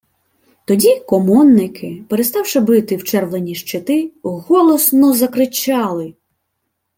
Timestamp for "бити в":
2.59-3.03